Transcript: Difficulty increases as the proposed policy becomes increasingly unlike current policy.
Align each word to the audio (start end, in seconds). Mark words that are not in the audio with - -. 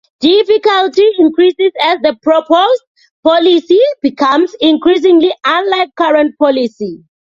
Difficulty 0.19 1.03
increases 1.19 1.73
as 1.79 1.99
the 2.01 2.17
proposed 2.23 2.83
policy 3.23 3.79
becomes 4.01 4.55
increasingly 4.59 5.31
unlike 5.45 5.89
current 5.95 6.35
policy. 6.39 7.03